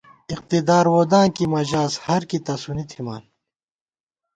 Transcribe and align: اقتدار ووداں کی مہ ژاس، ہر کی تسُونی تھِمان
اقتدار 0.33 0.85
ووداں 0.93 1.27
کی 1.35 1.45
مہ 1.51 1.61
ژاس، 1.69 1.93
ہر 2.05 2.21
کی 2.29 2.37
تسُونی 2.45 2.85
تھِمان 2.89 3.23